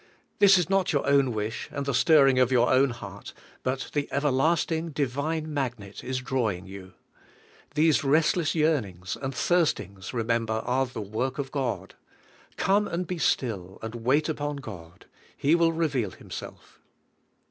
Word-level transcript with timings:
This 0.39 0.57
is 0.57 0.67
not 0.67 0.91
your 0.91 1.05
own 1.05 1.31
wish, 1.31 1.69
and 1.71 1.85
the 1.85 1.93
stirring 1.93 2.39
of 2.39 2.51
your 2.51 2.71
own 2.73 2.89
heart, 2.89 3.33
but 3.61 3.91
the 3.93 4.09
everlasting 4.11 4.89
Divine 4.89 5.53
magnet 5.53 6.03
is 6.03 6.17
drawing 6.21 6.65
you. 6.65 6.93
These 7.75 8.03
restless 8.03 8.55
yearnings 8.55 9.15
and 9.15 9.31
thirstings, 9.31 10.11
remember, 10.11 10.63
are 10.65 10.87
the 10.87 11.01
work 11.03 11.37
of 11.37 11.51
God. 11.51 11.93
Come 12.57 12.87
and 12.87 13.05
be 13.05 13.19
still, 13.19 13.77
and 13.83 13.93
wait 13.93 14.27
upon 14.27 14.55
God. 14.55 15.05
He 15.37 15.53
will 15.53 15.71
reveal 15.71 16.09
Himself. 16.09 16.79